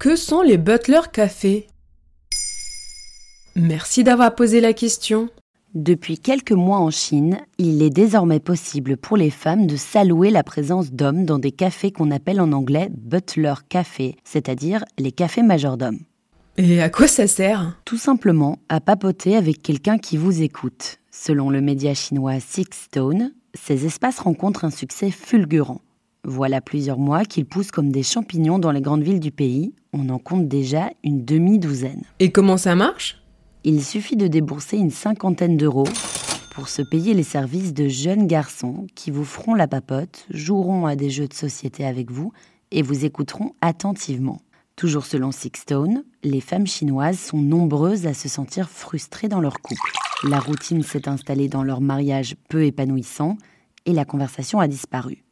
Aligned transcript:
Que 0.00 0.16
sont 0.16 0.40
les 0.40 0.56
Butler 0.56 1.02
Cafés 1.12 1.66
Merci 3.54 4.02
d'avoir 4.02 4.34
posé 4.34 4.62
la 4.62 4.72
question. 4.72 5.28
Depuis 5.74 6.18
quelques 6.18 6.52
mois 6.52 6.78
en 6.78 6.90
Chine, 6.90 7.38
il 7.58 7.82
est 7.82 7.90
désormais 7.90 8.40
possible 8.40 8.96
pour 8.96 9.18
les 9.18 9.28
femmes 9.28 9.66
de 9.66 9.76
s'allouer 9.76 10.30
la 10.30 10.42
présence 10.42 10.90
d'hommes 10.90 11.26
dans 11.26 11.38
des 11.38 11.52
cafés 11.52 11.92
qu'on 11.92 12.10
appelle 12.10 12.40
en 12.40 12.52
anglais 12.52 12.88
butler 12.90 13.52
café, 13.68 14.16
c'est-à-dire 14.24 14.86
les 14.98 15.12
cafés 15.12 15.42
majordomes. 15.42 16.00
Et 16.56 16.80
à 16.80 16.88
quoi 16.88 17.06
ça 17.06 17.26
sert? 17.26 17.78
Tout 17.84 17.98
simplement 17.98 18.56
à 18.70 18.80
papoter 18.80 19.36
avec 19.36 19.60
quelqu'un 19.60 19.98
qui 19.98 20.16
vous 20.16 20.40
écoute. 20.40 20.96
Selon 21.10 21.50
le 21.50 21.60
média 21.60 21.92
chinois 21.92 22.40
Six 22.40 22.68
Stone, 22.72 23.34
ces 23.52 23.84
espaces 23.84 24.20
rencontrent 24.20 24.64
un 24.64 24.70
succès 24.70 25.10
fulgurant. 25.10 25.82
Voilà 26.24 26.60
plusieurs 26.60 26.98
mois 26.98 27.24
qu'ils 27.24 27.46
poussent 27.46 27.70
comme 27.70 27.90
des 27.90 28.02
champignons 28.02 28.58
dans 28.58 28.72
les 28.72 28.82
grandes 28.82 29.02
villes 29.02 29.20
du 29.20 29.30
pays. 29.30 29.74
On 29.92 30.08
en 30.10 30.18
compte 30.18 30.48
déjà 30.48 30.90
une 31.02 31.24
demi-douzaine. 31.24 32.02
Et 32.18 32.30
comment 32.30 32.56
ça 32.56 32.74
marche? 32.74 33.22
Il 33.64 33.82
suffit 33.84 34.16
de 34.16 34.26
débourser 34.26 34.76
une 34.76 34.90
cinquantaine 34.90 35.56
d'euros 35.56 35.88
pour 36.54 36.68
se 36.68 36.82
payer 36.82 37.14
les 37.14 37.22
services 37.22 37.72
de 37.72 37.88
jeunes 37.88 38.26
garçons 38.26 38.86
qui 38.94 39.10
vous 39.10 39.24
feront 39.24 39.54
la 39.54 39.68
papote, 39.68 40.26
joueront 40.30 40.86
à 40.86 40.96
des 40.96 41.10
jeux 41.10 41.28
de 41.28 41.34
société 41.34 41.86
avec 41.86 42.10
vous 42.10 42.32
et 42.70 42.82
vous 42.82 43.04
écouteront 43.04 43.52
attentivement. 43.60 44.40
Toujours 44.76 45.06
selon 45.06 45.32
Sixstone, 45.32 46.04
les 46.22 46.40
femmes 46.40 46.66
chinoises 46.66 47.18
sont 47.18 47.38
nombreuses 47.38 48.06
à 48.06 48.14
se 48.14 48.28
sentir 48.28 48.70
frustrées 48.70 49.28
dans 49.28 49.40
leur 49.40 49.60
couple. 49.60 49.92
La 50.28 50.38
routine 50.38 50.82
s'est 50.82 51.08
installée 51.08 51.48
dans 51.48 51.62
leur 51.62 51.80
mariage 51.80 52.36
peu 52.48 52.64
épanouissant 52.64 53.36
et 53.86 53.92
la 53.92 54.04
conversation 54.04 54.60
a 54.60 54.68
disparu. 54.68 55.24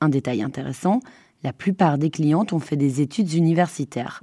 Un 0.00 0.08
détail 0.08 0.42
intéressant, 0.42 1.00
la 1.42 1.52
plupart 1.52 1.98
des 1.98 2.10
clientes 2.10 2.52
ont 2.52 2.58
fait 2.58 2.76
des 2.76 3.00
études 3.00 3.32
universitaires. 3.32 4.22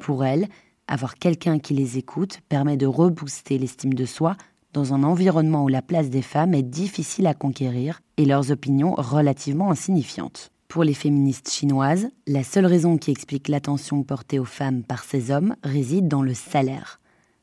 Pour 0.00 0.24
elles, 0.24 0.48
avoir 0.88 1.16
quelqu'un 1.16 1.58
qui 1.58 1.74
les 1.74 1.98
écoute 1.98 2.40
permet 2.48 2.76
de 2.76 2.86
rebooster 2.86 3.58
l'estime 3.58 3.94
de 3.94 4.04
soi 4.04 4.36
dans 4.72 4.92
un 4.92 5.02
environnement 5.02 5.64
où 5.64 5.68
la 5.68 5.82
place 5.82 6.10
des 6.10 6.22
femmes 6.22 6.54
est 6.54 6.62
difficile 6.62 7.26
à 7.26 7.34
conquérir 7.34 8.00
et 8.16 8.24
leurs 8.24 8.50
opinions 8.50 8.94
relativement 8.96 9.70
insignifiantes. 9.70 10.50
Pour 10.68 10.84
les 10.84 10.94
féministes 10.94 11.50
chinoises, 11.50 12.08
la 12.26 12.44
seule 12.44 12.66
raison 12.66 12.98
qui 12.98 13.10
explique 13.10 13.48
l'attention 13.48 14.02
portée 14.02 14.38
aux 14.38 14.44
femmes 14.44 14.82
par 14.82 15.04
ces 15.04 15.30
hommes 15.30 15.56
réside 15.62 16.08
dans 16.08 16.22
le 16.22 16.34
salaire. 16.34 17.00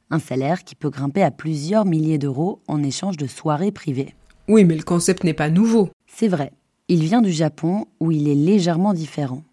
Un 0.09 0.19
salaire 0.19 0.63
qui 0.63 0.75
peut 0.75 0.89
grimper 0.89 1.23
à 1.23 1.31
plusieurs 1.31 1.85
milliers 1.85 2.17
d'euros 2.17 2.61
en 2.67 2.83
échange 2.83 3.17
de 3.17 3.25
soirées 3.25 3.71
privées. 3.71 4.13
Oui, 4.47 4.65
mais 4.65 4.75
le 4.75 4.83
concept 4.83 5.23
n'est 5.23 5.33
pas 5.33 5.49
nouveau. 5.49 5.89
C'est 6.05 6.27
vrai, 6.27 6.51
il 6.89 7.03
vient 7.03 7.21
du 7.21 7.31
Japon 7.31 7.85
où 7.99 8.11
il 8.11 8.27
est 8.27 8.35
légèrement 8.35 8.93
différent. 8.93 9.43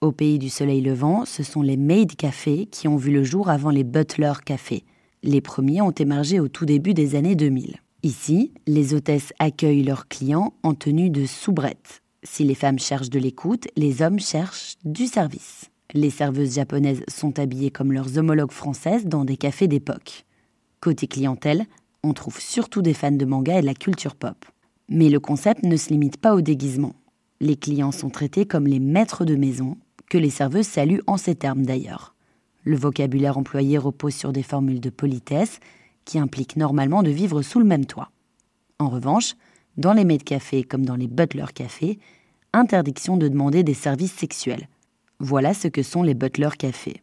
Au 0.00 0.12
pays 0.12 0.38
du 0.38 0.48
soleil 0.48 0.80
levant, 0.80 1.24
ce 1.24 1.42
sont 1.42 1.62
les 1.62 1.76
maid 1.76 2.16
cafés 2.16 2.66
qui 2.66 2.88
ont 2.88 2.96
vu 2.96 3.12
le 3.12 3.22
jour 3.22 3.48
avant 3.48 3.70
les 3.70 3.84
butler 3.84 4.32
cafés. 4.44 4.84
Les 5.22 5.40
premiers 5.40 5.82
ont 5.82 5.92
émergé 5.92 6.40
au 6.40 6.48
tout 6.48 6.64
début 6.64 6.94
des 6.94 7.14
années 7.14 7.36
2000. 7.36 7.76
Ici, 8.02 8.52
les 8.66 8.94
hôtesses 8.94 9.32
accueillent 9.38 9.84
leurs 9.84 10.08
clients 10.08 10.54
en 10.62 10.74
tenue 10.74 11.10
de 11.10 11.26
soubrette. 11.26 12.02
Si 12.22 12.44
les 12.44 12.54
femmes 12.54 12.78
cherchent 12.78 13.10
de 13.10 13.18
l'écoute, 13.18 13.68
les 13.76 14.02
hommes 14.02 14.18
cherchent 14.18 14.76
du 14.84 15.06
service. 15.06 15.70
Les 15.92 16.10
serveuses 16.10 16.54
japonaises 16.54 17.02
sont 17.08 17.38
habillées 17.38 17.70
comme 17.70 17.92
leurs 17.92 18.18
homologues 18.18 18.52
françaises 18.52 19.06
dans 19.06 19.24
des 19.24 19.36
cafés 19.36 19.68
d'époque. 19.68 20.24
Côté 20.80 21.06
clientèle, 21.06 21.66
on 22.02 22.14
trouve 22.14 22.40
surtout 22.40 22.82
des 22.82 22.94
fans 22.94 23.12
de 23.12 23.24
manga 23.24 23.58
et 23.58 23.60
de 23.60 23.66
la 23.66 23.74
culture 23.74 24.16
pop. 24.16 24.36
Mais 24.90 25.08
le 25.08 25.20
concept 25.20 25.62
ne 25.62 25.76
se 25.76 25.88
limite 25.88 26.16
pas 26.18 26.34
au 26.34 26.40
déguisement. 26.40 26.94
Les 27.40 27.56
clients 27.56 27.92
sont 27.92 28.10
traités 28.10 28.44
comme 28.44 28.66
les 28.66 28.80
maîtres 28.80 29.24
de 29.24 29.36
maison, 29.36 29.78
que 30.10 30.18
les 30.18 30.30
serveuses 30.30 30.66
saluent 30.66 31.02
en 31.06 31.16
ces 31.16 31.36
termes 31.36 31.64
d'ailleurs. 31.64 32.14
Le 32.64 32.76
vocabulaire 32.76 33.38
employé 33.38 33.78
repose 33.78 34.14
sur 34.14 34.32
des 34.32 34.42
formules 34.42 34.80
de 34.80 34.90
politesse 34.90 35.60
qui 36.04 36.18
impliquent 36.18 36.56
normalement 36.56 37.02
de 37.02 37.10
vivre 37.10 37.40
sous 37.40 37.60
le 37.60 37.64
même 37.64 37.86
toit. 37.86 38.10
En 38.78 38.88
revanche, 38.88 39.34
dans 39.76 39.92
les 39.92 40.04
maids 40.04 40.18
cafés 40.18 40.64
comme 40.64 40.84
dans 40.84 40.96
les 40.96 41.06
butler 41.06 41.46
cafés, 41.54 41.98
interdiction 42.52 43.16
de 43.16 43.28
demander 43.28 43.62
des 43.62 43.74
services 43.74 44.12
sexuels. 44.12 44.68
Voilà 45.20 45.54
ce 45.54 45.68
que 45.68 45.82
sont 45.82 46.02
les 46.02 46.14
butler 46.14 46.50
cafés. 46.58 47.02